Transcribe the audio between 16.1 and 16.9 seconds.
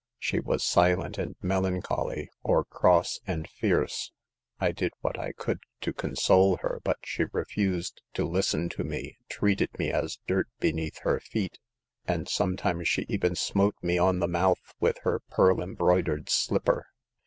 slipper.